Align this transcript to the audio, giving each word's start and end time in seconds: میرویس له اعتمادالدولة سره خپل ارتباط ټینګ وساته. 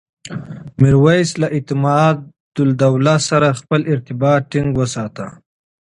میرویس 0.81 1.29
له 1.41 1.47
اعتمادالدولة 1.55 3.15
سره 3.29 3.49
خپل 3.59 3.81
ارتباط 3.93 4.41
ټینګ 4.51 4.69
وساته. 4.79 5.25